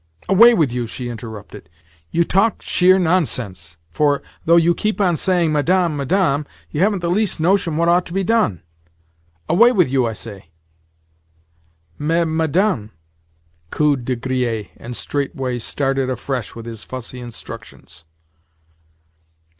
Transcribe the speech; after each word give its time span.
"Away 0.27 0.55
with 0.55 0.71
you!" 0.73 0.87
she 0.87 1.09
interrupted. 1.09 1.69
"You 2.09 2.23
talk 2.23 2.63
sheer 2.63 2.97
nonsense, 2.97 3.77
for, 3.91 4.23
though 4.45 4.55
you 4.55 4.73
keep 4.73 4.99
on 4.99 5.15
saying 5.15 5.51
'Madame, 5.51 5.95
Madame,' 5.95 6.47
you 6.71 6.81
haven't 6.81 7.01
the 7.01 7.11
least 7.11 7.39
notion 7.39 7.77
what 7.77 7.87
ought 7.87 8.07
to 8.07 8.13
be 8.13 8.23
done. 8.23 8.63
Away 9.47 9.71
with 9.71 9.91
you, 9.91 10.07
I 10.07 10.13
say!" 10.13 10.49
"Mais, 11.99 12.25
Madame," 12.25 12.89
cooed 13.69 14.03
De 14.05 14.15
Griers—and 14.15 14.95
straightway 14.97 15.59
started 15.59 16.09
afresh 16.09 16.55
with 16.55 16.65
his 16.65 16.83
fussy 16.83 17.19
instructions. 17.19 18.05